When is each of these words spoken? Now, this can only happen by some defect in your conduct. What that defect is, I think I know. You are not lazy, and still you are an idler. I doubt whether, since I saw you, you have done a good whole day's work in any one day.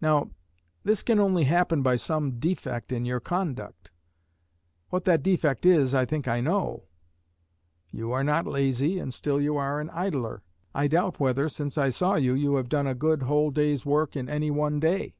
Now, 0.00 0.30
this 0.84 1.02
can 1.02 1.18
only 1.18 1.42
happen 1.46 1.82
by 1.82 1.96
some 1.96 2.38
defect 2.38 2.92
in 2.92 3.04
your 3.04 3.18
conduct. 3.18 3.90
What 4.90 5.02
that 5.02 5.20
defect 5.24 5.66
is, 5.66 5.96
I 5.96 6.04
think 6.04 6.28
I 6.28 6.40
know. 6.40 6.84
You 7.90 8.12
are 8.12 8.22
not 8.22 8.46
lazy, 8.46 9.00
and 9.00 9.12
still 9.12 9.40
you 9.40 9.56
are 9.56 9.80
an 9.80 9.90
idler. 9.90 10.44
I 10.76 10.86
doubt 10.86 11.18
whether, 11.18 11.48
since 11.48 11.76
I 11.76 11.88
saw 11.88 12.14
you, 12.14 12.34
you 12.34 12.54
have 12.54 12.68
done 12.68 12.86
a 12.86 12.94
good 12.94 13.22
whole 13.24 13.50
day's 13.50 13.84
work 13.84 14.14
in 14.14 14.28
any 14.28 14.48
one 14.48 14.78
day. 14.78 15.16